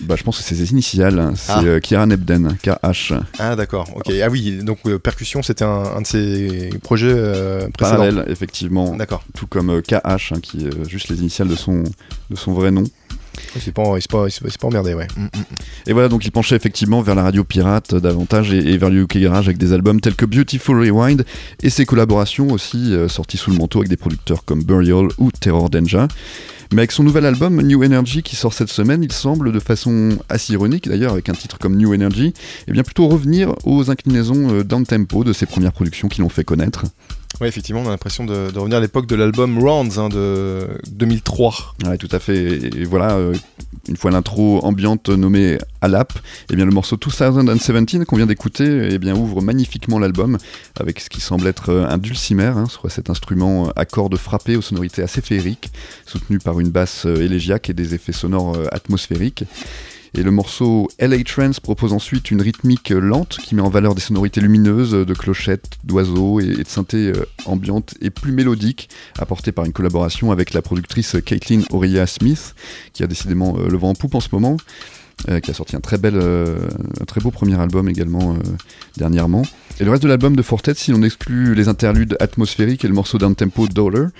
bah, 0.00 0.14
je 0.16 0.22
pense 0.22 0.38
que 0.38 0.44
c'est 0.44 0.54
ses 0.54 0.70
initiales. 0.70 1.18
Hein. 1.18 1.32
C'est 1.36 1.52
ah. 1.52 1.62
Euh, 1.64 1.80
Kieran 1.80 2.10
Ebden, 2.10 2.56
KH. 2.62 3.14
Ah, 3.38 3.56
d'accord. 3.56 3.88
Ok. 3.94 4.12
Ah 4.22 4.28
oui, 4.28 4.58
donc 4.62 4.78
euh, 4.86 4.98
Percussion, 4.98 5.42
c'était 5.42 5.64
un, 5.64 6.00
de 6.00 6.06
ses 6.06 6.70
projets 6.82 7.12
euh, 7.12 7.68
Parallèles, 7.78 8.24
effectivement. 8.28 8.96
D'accord. 8.96 9.24
Tout 9.34 9.46
comme 9.46 9.82
KH, 9.82 10.32
hein, 10.32 10.40
qui 10.42 10.66
est 10.66 10.88
juste 10.88 11.08
les 11.08 11.18
initiales 11.20 11.48
de 11.48 11.56
son, 11.56 11.82
de 12.30 12.36
son 12.36 12.52
vrai 12.52 12.70
nom. 12.70 12.84
C'est 13.58 13.72
pas, 13.72 13.82
pas, 14.10 14.26
pas, 14.28 14.66
emmerdé, 14.66 14.94
ouais. 14.94 15.06
Mm, 15.14 15.24
mm, 15.24 15.26
mm. 15.26 15.44
Et 15.88 15.92
voilà, 15.92 16.08
donc 16.08 16.24
il 16.24 16.30
penchait 16.30 16.56
effectivement 16.56 17.02
vers 17.02 17.14
la 17.14 17.22
radio 17.22 17.44
pirate 17.44 17.94
davantage 17.94 18.52
et, 18.52 18.78
vers 18.78 18.88
le 18.88 19.02
UK 19.02 19.18
Garage 19.18 19.46
avec 19.46 19.58
des 19.58 19.74
albums 19.74 20.00
tels 20.00 20.14
que 20.14 20.24
Beautiful 20.24 20.78
Rewind 20.78 21.22
et 21.62 21.68
ses 21.68 21.84
collaborations 21.84 22.50
aussi 22.50 22.94
sorties 23.08 23.36
sous 23.36 23.50
le 23.50 23.58
manteau 23.58 23.80
avec 23.80 23.90
des 23.90 23.98
producteurs 23.98 24.44
comme 24.46 24.64
Burial 24.64 25.08
ou 25.18 25.30
Terror 25.32 25.68
Danger. 25.68 26.06
Mais 26.72 26.80
avec 26.80 26.92
son 26.92 27.04
nouvel 27.04 27.26
album 27.26 27.60
New 27.62 27.84
Energy 27.84 28.22
qui 28.22 28.36
sort 28.36 28.52
cette 28.52 28.70
semaine, 28.70 29.02
il 29.02 29.12
semble 29.12 29.52
de 29.52 29.60
façon 29.60 30.18
assez 30.28 30.52
ironique 30.52 30.88
d'ailleurs 30.88 31.12
avec 31.12 31.28
un 31.28 31.34
titre 31.34 31.58
comme 31.58 31.76
New 31.76 31.94
Energy, 31.94 32.26
et 32.26 32.32
eh 32.68 32.72
bien 32.72 32.82
plutôt 32.82 33.08
revenir 33.08 33.54
aux 33.64 33.90
inclinaisons 33.90 34.50
euh, 34.50 34.64
down 34.64 34.84
tempo 34.84 35.24
de 35.24 35.32
ses 35.32 35.46
premières 35.46 35.72
productions 35.72 36.08
qui 36.08 36.20
l'ont 36.20 36.28
fait 36.28 36.44
connaître. 36.44 36.84
Oui, 37.40 37.48
effectivement, 37.48 37.82
on 37.82 37.86
a 37.86 37.90
l'impression 37.90 38.24
de, 38.24 38.50
revenir 38.56 38.78
à 38.78 38.80
l'époque 38.80 39.06
de 39.06 39.14
l'album 39.14 39.58
Rounds 39.58 39.98
hein, 39.98 40.08
de 40.08 40.68
2003. 40.90 41.74
Ouais, 41.84 41.98
tout 41.98 42.08
à 42.10 42.18
fait. 42.18 42.36
Et, 42.36 42.84
voilà, 42.84 43.16
euh, 43.16 43.34
Une 43.88 43.96
fois 43.96 44.10
l'intro 44.10 44.64
ambiante 44.64 45.10
nommée 45.10 45.58
Alap, 45.82 46.14
eh 46.50 46.56
bien 46.56 46.64
le 46.64 46.70
morceau 46.70 46.96
2017 46.96 48.06
qu'on 48.06 48.16
vient 48.16 48.26
d'écouter 48.26 48.88
eh 48.90 48.98
bien 48.98 49.14
ouvre 49.14 49.42
magnifiquement 49.42 49.98
l'album 49.98 50.38
avec 50.80 50.98
ce 50.98 51.10
qui 51.10 51.20
semble 51.20 51.46
être 51.46 51.70
un 51.70 51.98
dulcimer, 51.98 52.44
hein, 52.44 52.66
soit 52.68 52.90
cet 52.90 53.10
instrument 53.10 53.70
à 53.76 53.84
cordes 53.84 54.16
frappées 54.16 54.56
aux 54.56 54.62
sonorités 54.62 55.02
assez 55.02 55.20
féeriques, 55.20 55.70
soutenu 56.06 56.38
par 56.38 56.55
une 56.60 56.70
basse 56.70 57.04
élégiaque 57.04 57.70
et 57.70 57.74
des 57.74 57.94
effets 57.94 58.12
sonores 58.12 58.58
atmosphériques. 58.72 59.44
Et 60.16 60.22
le 60.22 60.30
morceau 60.30 60.88
LA 60.98 61.22
Trance 61.24 61.60
propose 61.60 61.92
ensuite 61.92 62.30
une 62.30 62.40
rythmique 62.40 62.88
lente 62.88 63.36
qui 63.36 63.54
met 63.54 63.60
en 63.60 63.68
valeur 63.68 63.94
des 63.94 64.00
sonorités 64.00 64.40
lumineuses 64.40 64.92
de 64.92 65.14
clochettes, 65.14 65.68
d'oiseaux 65.84 66.40
et 66.40 66.46
de 66.46 66.68
synthés 66.68 67.12
euh, 67.14 67.26
ambiantes 67.44 67.94
et 68.00 68.08
plus 68.08 68.32
mélodiques, 68.32 68.88
apportées 69.18 69.52
par 69.52 69.66
une 69.66 69.74
collaboration 69.74 70.32
avec 70.32 70.54
la 70.54 70.62
productrice 70.62 71.16
Caitlin 71.22 71.62
Aurelia 71.70 72.06
Smith, 72.06 72.54
qui 72.94 73.02
a 73.02 73.06
décidément 73.06 73.56
euh, 73.58 73.68
le 73.68 73.76
vent 73.76 73.90
en 73.90 73.94
poupe 73.94 74.14
en 74.14 74.20
ce 74.20 74.28
moment. 74.32 74.56
Euh, 75.30 75.40
qui 75.40 75.50
a 75.50 75.54
sorti 75.54 75.74
un 75.74 75.80
très, 75.80 75.96
bel, 75.96 76.14
un 76.16 77.04
très 77.06 77.22
beau 77.22 77.30
premier 77.30 77.58
album 77.58 77.88
également 77.88 78.36
dernièrement. 78.96 79.42
Et 79.80 79.84
le 79.84 79.90
reste 79.90 80.02
de 80.02 80.08
l'album 80.08 80.36
de 80.36 80.42
Fortet, 80.42 80.74
si 80.74 80.90
l'on 80.92 81.02
exclut 81.02 81.54
les 81.54 81.68
interludes 81.68 82.16
atmosphériques 82.20 82.84
et 82.84 82.88
le 82.88 82.94
morceau 82.94 83.16
d'un 83.18 83.32
tempo 83.32 83.66
Dollar, 83.66 84.10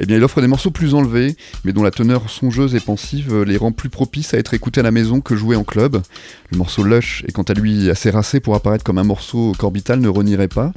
eh 0.00 0.06
bien 0.06 0.16
il 0.16 0.24
offre 0.24 0.40
des 0.40 0.48
morceaux 0.48 0.70
plus 0.70 0.94
enlevés, 0.94 1.36
mais 1.64 1.72
dont 1.72 1.84
la 1.84 1.92
teneur 1.92 2.28
songeuse 2.28 2.74
et 2.74 2.80
pensive 2.80 3.42
les 3.42 3.56
rend 3.56 3.72
plus 3.72 3.88
propices 3.88 4.34
à 4.34 4.38
être 4.38 4.52
écoutés 4.52 4.80
à 4.80 4.82
la 4.82 4.90
maison 4.90 5.20
que 5.20 5.34
joués 5.34 5.56
en 5.56 5.64
club. 5.64 6.02
Le 6.50 6.58
morceau 6.58 6.82
Lush 6.82 7.24
est 7.26 7.32
quant 7.32 7.42
à 7.44 7.54
lui 7.54 7.88
assez 7.88 8.10
racé 8.10 8.40
pour 8.40 8.54
apparaître 8.54 8.84
comme 8.84 8.98
un 8.98 9.04
morceau 9.04 9.52
qu'Orbital 9.56 10.00
ne 10.00 10.08
renierait 10.08 10.48
pas, 10.48 10.72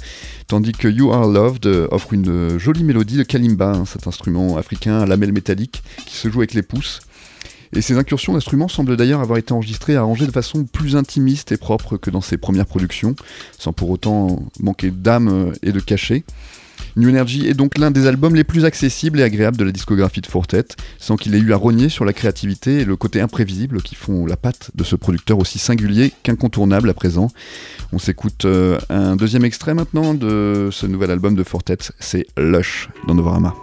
tandis 0.47 0.71
que 0.71 0.87
You 0.87 1.11
Are 1.11 1.27
Loved 1.27 1.65
offre 1.91 2.13
une 2.13 2.57
jolie 2.57 2.83
mélodie 2.83 3.17
de 3.17 3.23
kalimba, 3.23 3.73
hein, 3.73 3.85
cet 3.85 4.07
instrument 4.07 4.55
africain 4.55 4.99
à 4.99 5.05
lamelles 5.05 5.33
métalliques 5.33 5.83
qui 6.05 6.15
se 6.15 6.29
joue 6.29 6.39
avec 6.39 6.53
les 6.53 6.63
pouces. 6.63 7.01
Et 7.75 7.81
ces 7.81 7.97
incursions 7.97 8.33
d'instruments 8.33 8.67
semblent 8.67 8.95
d'ailleurs 8.95 9.21
avoir 9.21 9.37
été 9.37 9.53
enregistrées 9.53 9.93
et 9.93 9.97
arrangées 9.97 10.27
de 10.27 10.31
façon 10.31 10.63
plus 10.65 10.95
intimiste 10.95 11.51
et 11.51 11.57
propre 11.57 11.97
que 11.97 12.09
dans 12.09 12.21
ses 12.21 12.37
premières 12.37 12.67
productions, 12.67 13.15
sans 13.57 13.73
pour 13.73 13.89
autant 13.89 14.43
manquer 14.59 14.91
d'âme 14.91 15.53
et 15.63 15.71
de 15.71 15.79
cachet. 15.79 16.23
New 16.95 17.09
Energy 17.09 17.47
est 17.47 17.53
donc 17.53 17.77
l'un 17.77 17.91
des 17.91 18.05
albums 18.07 18.35
les 18.35 18.43
plus 18.43 18.65
accessibles 18.65 19.19
et 19.19 19.23
agréables 19.23 19.57
de 19.57 19.63
la 19.63 19.71
discographie 19.71 20.21
de 20.21 20.27
Fortet, 20.27 20.65
sans 20.99 21.15
qu'il 21.15 21.33
ait 21.33 21.39
eu 21.39 21.53
à 21.53 21.55
rogner 21.55 21.89
sur 21.89 22.05
la 22.05 22.13
créativité 22.13 22.81
et 22.81 22.85
le 22.85 22.95
côté 22.95 23.19
imprévisible 23.19 23.81
qui 23.81 23.95
font 23.95 24.25
la 24.25 24.37
patte 24.37 24.69
de 24.75 24.83
ce 24.83 24.95
producteur 24.95 25.39
aussi 25.39 25.57
singulier 25.57 26.13
qu'incontournable 26.21 26.89
à 26.89 26.93
présent. 26.93 27.29
On 27.91 27.99
s'écoute 27.99 28.45
euh, 28.45 28.77
un 28.89 29.15
deuxième 29.15 29.45
extrait 29.45 29.73
maintenant 29.73 30.13
de 30.13 30.69
ce 30.71 30.85
nouvel 30.85 31.11
album 31.11 31.35
de 31.35 31.43
Fortet, 31.43 31.77
c'est 31.99 32.27
Lush 32.37 32.89
dans 33.07 33.15
Novorama. 33.15 33.53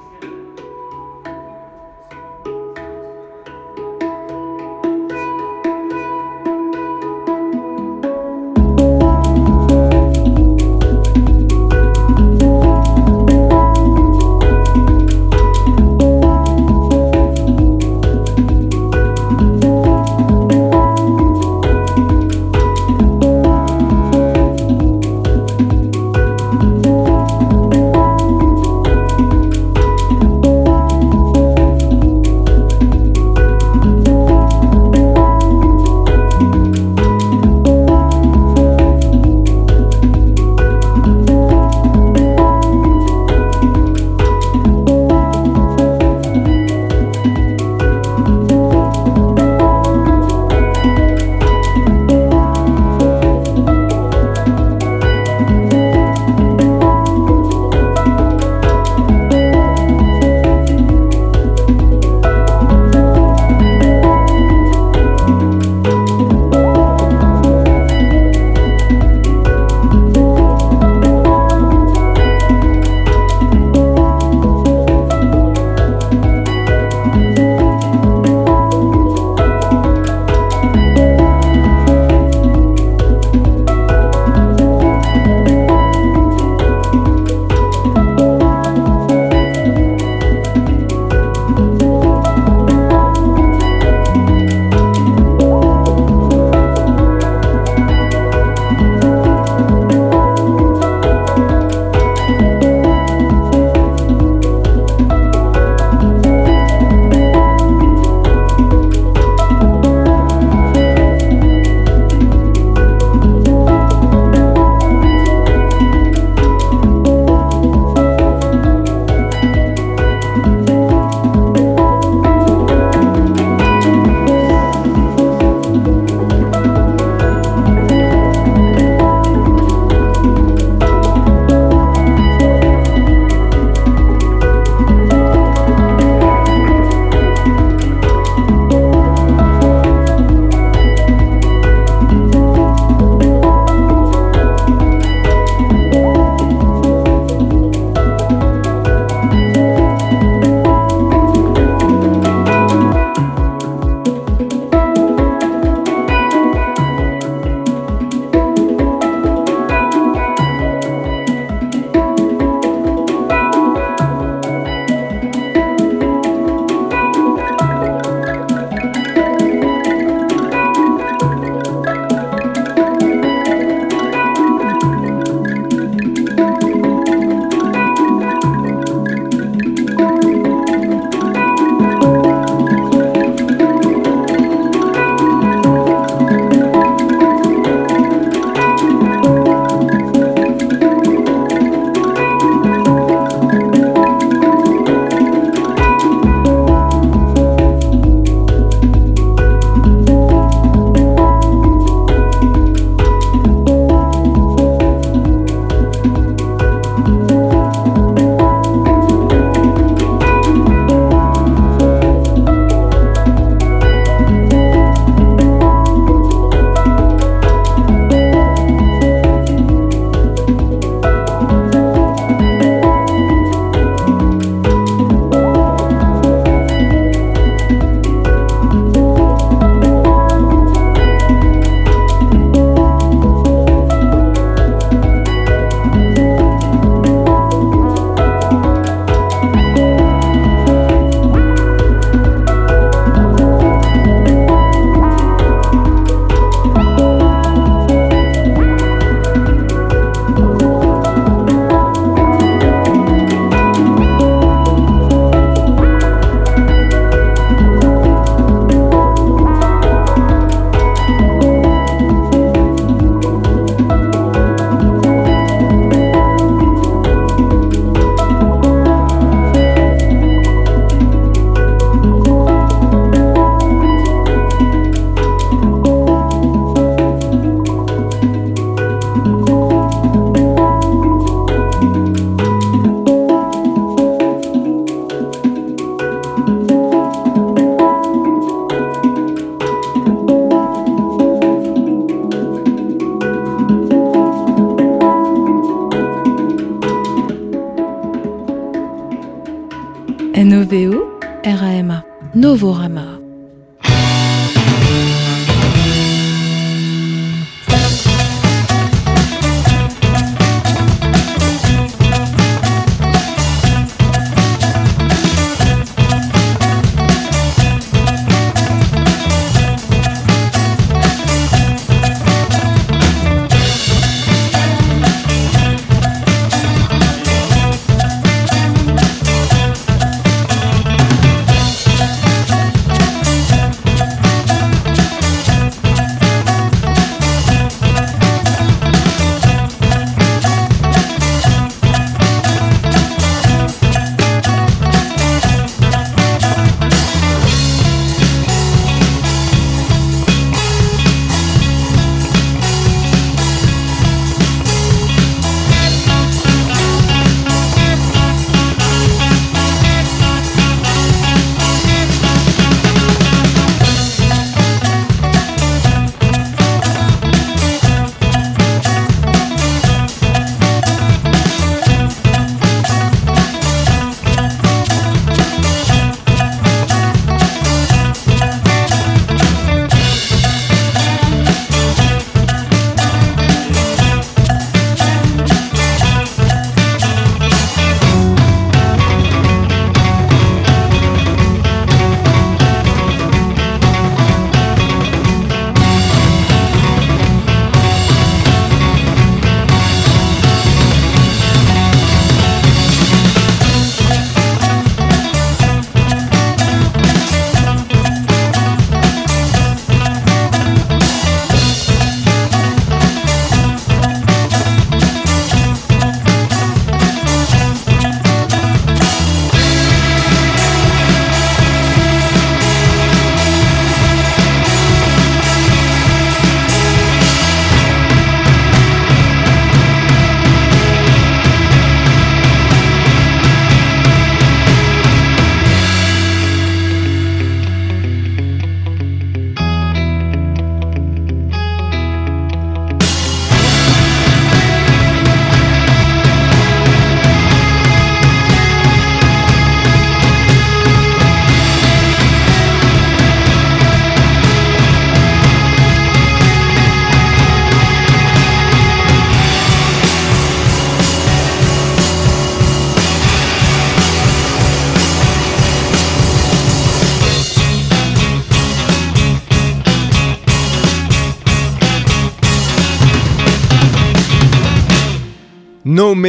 RAMA, 301.45 302.05
Novorama. 302.34 303.20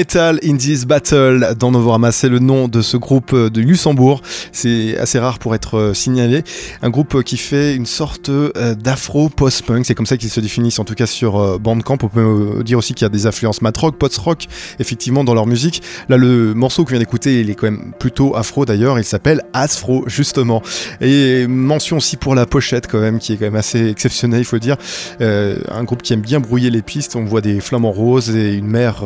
Metal 0.02 0.39
in 0.43 0.58
this 0.58 0.86
Battle 0.86 1.54
dans 1.60 1.70
Novorama, 1.70 2.12
c'est 2.12 2.28
le 2.28 2.39
nom 2.39 2.68
de 2.68 2.82
ce 2.82 2.97
groupe 2.97 3.36
de 3.36 3.62
Luxembourg. 3.62 4.24
C'est 4.52 4.97
assez 4.97 5.20
rare 5.20 5.38
pour 5.38 5.54
être 5.54 5.78
euh, 5.78 5.93
signalé. 5.93 6.43
Un 6.82 6.89
groupe 6.89 7.22
qui 7.22 7.38
fait 7.38 7.76
une 7.76 7.86
sorte 7.86 8.30
euh, 8.30 8.74
d'afro 8.74 9.30
post-punk, 9.30 9.86
c'est 9.86 9.93
comme 9.93 10.08
ça 10.08 10.18
qu'ils 10.18 10.32
se 10.32 10.39
définissent 10.39 10.80
en 10.80 10.86
tout 10.86 10.95
cas 10.95 11.06
sur 11.06 11.38
euh, 11.39 11.60
Bandcamp. 11.60 11.99
On 12.02 12.08
peut 12.08 12.64
dire 12.64 12.80
aussi 12.80 12.95
qu'il 12.95 13.06
y 13.06 13.06
a 13.06 13.10
des 13.10 13.28
influences 13.28 13.62
mat-rock, 13.62 13.95
post-rock, 13.97 14.47
effectivement, 14.80 15.24
dans 15.24 15.36
leur 15.36 15.45
musique. 15.45 15.84
Là, 16.10 16.18
le 16.18 16.56
morceau 16.56 16.84
qu'on 16.84 16.89
vient 16.89 16.99
d'écouter, 16.99 17.41
il 17.41 17.52
est 17.52 17.56
quand 17.56 17.70
même 17.70 17.93
plutôt 17.99 18.36
afro 18.36 18.66
d'ailleurs. 18.66 18.97
Il 18.97 19.06
s'appelle 19.06 19.43
Asfro, 19.54 20.06
justement. 20.08 20.64
Et 20.99 21.45
mention 21.45 21.97
aussi 21.97 22.18
pour 22.18 22.34
la 22.34 22.47
pochette, 22.47 22.88
quand 22.88 23.02
même, 23.02 23.20
qui 23.20 23.34
est 23.34 23.38
quand 23.38 23.45
même 23.45 23.56
assez 23.56 23.88
exceptionnelle, 23.88 24.41
il 24.41 24.45
faut 24.45 24.58
dire. 24.58 24.78
un 25.20 25.84
groupe 25.84 26.02
qui 26.02 26.14
aime 26.14 26.22
bien 26.22 26.39
brouiller 26.39 26.72
les 26.72 26.82
pistes. 26.82 27.16
On 27.16 27.24
voit 27.24 27.41
des 27.41 27.62
flamants 27.62 27.91
roses 27.91 28.36
et 28.36 28.56
une 28.56 28.66
mer 28.66 29.04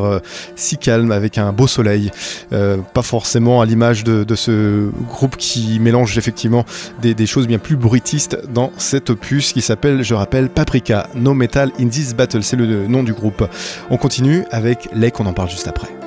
si 0.56 0.78
avec 0.90 1.38
un 1.38 1.52
beau 1.52 1.68
soleil. 1.68 2.12
Euh, 2.54 2.78
pas 2.94 3.02
forcément 3.02 3.62
à 3.62 3.66
l'image 3.66 4.04
de, 4.04 4.36
ce 4.36 4.90
groupe 5.08 5.38
qui 5.38 5.80
mélange 5.80 6.18
effectivement 6.18 6.66
des, 7.02 7.26
choses 7.26 7.48
bien 7.48 7.60
plus 7.60 7.76
bruitistes 7.76 8.38
dans 8.54 8.72
cet 8.78 9.10
opus 9.10 9.54
qui 9.54 9.62
s'appelle, 9.62 10.04
je 10.04 10.14
rappelle, 10.14 10.50
Paprika, 10.50 11.08
No 11.16 11.34
Metal 11.34 11.72
in 11.80 11.90
Battle, 12.16 12.44
c'est 12.44 12.58
le 12.58 12.88
nom 12.88 13.04
du 13.04 13.14
groupe. 13.14 13.48
On 13.90 13.98
continue 13.98 14.44
avec 14.52 14.90
Lake, 14.94 15.20
on 15.20 15.26
en 15.26 15.34
parle 15.34 15.50
juste 15.50 15.68
après. 15.68 16.05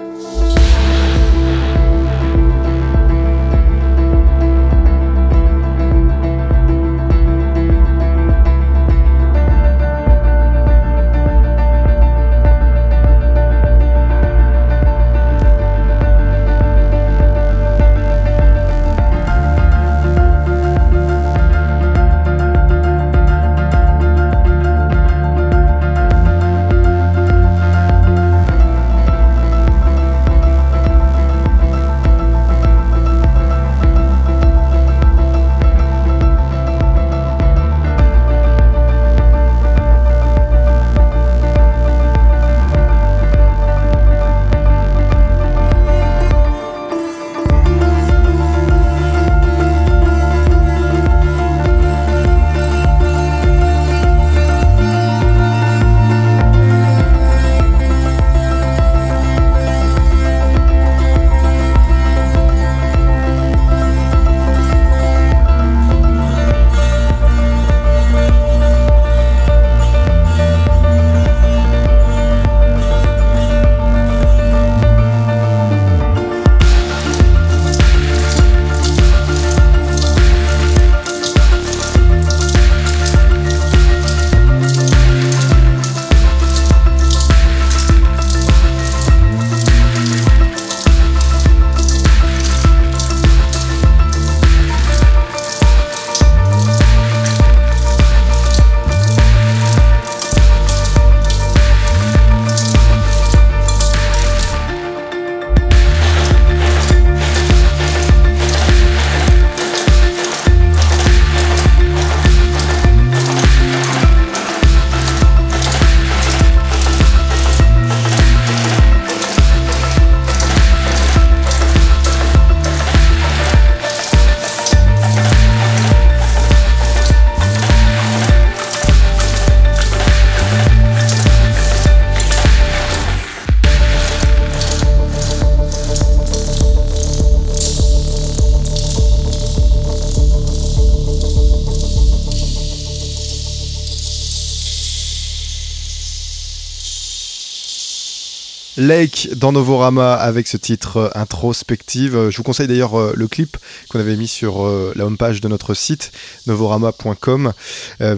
Lake 148.88 149.28
dans 149.36 149.52
Novorama 149.52 150.14
avec 150.14 150.48
ce 150.48 150.56
titre 150.56 151.12
introspective. 151.14 152.30
Je 152.30 152.36
vous 152.38 152.42
conseille 152.42 152.68
d'ailleurs 152.68 153.14
le 153.14 153.28
clip 153.28 153.58
qu'on 153.90 154.00
avait 154.00 154.16
mis 154.16 154.26
sur 154.26 154.66
la 154.96 155.04
homepage 155.04 155.42
de 155.42 155.48
notre 155.48 155.74
site 155.74 156.10
novorama.com. 156.46 157.52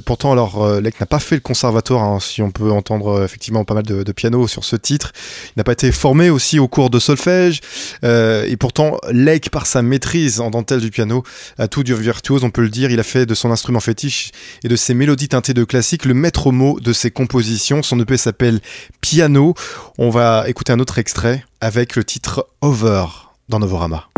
pourtant, 0.05 0.31
alors, 0.31 0.81
Lake 0.81 1.01
n'a 1.01 1.07
pas 1.07 1.19
fait 1.19 1.35
le 1.35 1.41
conservatoire, 1.41 2.05
hein, 2.05 2.21
si 2.21 2.41
on 2.41 2.53
peut 2.53 2.71
entendre 2.71 3.25
effectivement 3.25 3.65
pas 3.65 3.75
mal 3.75 3.83
de, 3.83 4.05
de 4.05 4.13
piano 4.13 4.47
sur 4.47 4.63
ce 4.63 4.77
titre. 4.77 5.11
Il 5.49 5.53
n'a 5.57 5.65
pas 5.65 5.73
été 5.73 5.91
formé 5.91 6.31
aussi 6.31 6.61
au 6.61 6.69
cours 6.69 6.89
de 6.89 7.01
solfège. 7.01 7.61
et 8.05 8.57
pourtant, 8.57 8.97
Lake, 9.11 9.51
par 9.51 9.67
sa 9.67 9.83
maîtrise 9.83 10.39
en 10.39 10.51
dentelle 10.51 10.81
du 10.81 10.91
piano, 10.91 11.25
a 11.59 11.67
tout 11.67 11.83
du 11.83 11.97
virtuose, 11.97 12.45
on 12.45 12.51
peut 12.51 12.63
le 12.63 12.71
dire. 12.71 12.93
Il 12.93 13.01
a 13.01 13.05
fait 13.05 13.27
de 13.27 13.35
son 13.35 13.51
instrument 13.51 13.81
fétiche 13.81 14.31
et 14.63 14.69
de 14.69 14.77
ses 14.77 14.95
mélodies 14.95 15.31
teintées 15.31 15.53
de 15.53 15.65
classique 15.65 16.05
le 16.05 16.15
maître 16.15 16.53
mot 16.53 16.79
de 16.79 16.93
ses 16.93 17.11
compositions. 17.11 17.83
Son 17.83 17.99
EP 17.99 18.17
s'appelle 18.17 18.61
Piano. 19.01 19.55
On 19.99 20.11
va 20.11 20.45
écouter 20.47 20.60
un 20.69 20.79
autre 20.79 20.99
extrait 20.99 21.45
avec 21.61 21.97
le 21.97 22.05
titre 22.05 22.47
Over 22.61 23.07
dans 23.49 23.59
Novorama. 23.61 24.11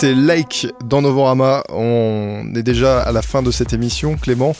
C'était 0.00 0.14
Like 0.14 0.68
dans 0.84 1.02
Novorama. 1.02 1.64
On 1.70 2.44
est 2.54 2.62
déjà 2.62 3.00
à 3.00 3.10
la 3.10 3.20
fin 3.20 3.42
de 3.42 3.50
cette 3.50 3.72
émission, 3.72 4.14
Clément. 4.14 4.54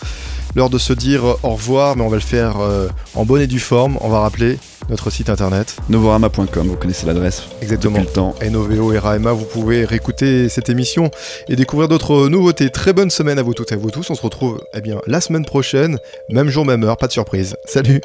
L'heure 0.57 0.69
de 0.69 0.79
se 0.79 0.93
dire 0.93 1.23
au 1.45 1.51
revoir, 1.51 1.95
mais 1.95 2.03
on 2.03 2.09
va 2.09 2.17
le 2.17 2.23
faire 2.23 2.59
euh, 2.59 2.89
en 3.15 3.25
bonne 3.25 3.43
et 3.43 3.47
due 3.47 3.61
forme. 3.61 3.99
On 4.01 4.09
va 4.09 4.19
rappeler 4.19 4.59
notre 4.91 5.11
site 5.11 5.31
internet. 5.31 5.77
Novorama.com, 5.91 6.67
vous 6.67 6.75
connaissez 6.75 7.07
l'adresse. 7.07 7.45
Exactement. 7.63 8.01
le 8.01 8.07
temps. 8.07 8.35
Novo 8.51 8.93
et 8.93 8.99
Raema, 8.99 9.31
vous 9.31 9.45
pouvez 9.45 9.85
réécouter 9.85 10.49
cette 10.49 10.71
émission 10.71 11.09
et 11.49 11.55
découvrir 11.55 11.87
d'autres 11.87 12.29
nouveautés. 12.29 12.71
Très 12.71 12.93
bonne 12.93 13.11
semaine 13.11 13.39
à 13.39 13.45
vous 13.45 13.55
toutes 13.55 13.71
et 13.71 13.77
à 13.77 13.79
vous 13.79 13.93
tous. 13.93 14.11
On 14.11 14.17
se 14.17 14.23
retrouve 14.23 14.61
eh 14.75 14.81
bien, 14.81 14.99
la 15.07 15.21
semaine 15.21 15.45
prochaine, 15.45 15.99
même 16.31 16.49
jour, 16.49 16.65
même 16.65 16.83
heure, 16.83 16.97
pas 16.97 17.07
de 17.07 17.13
surprise. 17.13 17.55
Salut 17.65 18.01